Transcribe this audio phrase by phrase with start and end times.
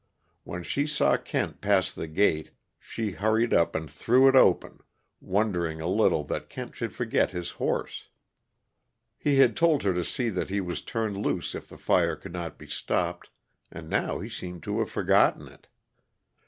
[0.45, 4.79] When she saw Kent pass the gate, she hurried up and threw it open,
[5.19, 8.07] wondering a little that Kent should forget his horse.
[9.19, 12.33] He had told her to see that he was turned loose if the fire could
[12.33, 13.29] not be stopped
[13.71, 15.67] and now he seemed to have forgotten it.